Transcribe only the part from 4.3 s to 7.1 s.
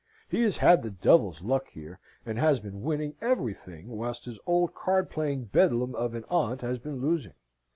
old card playing beldam of an aunt has been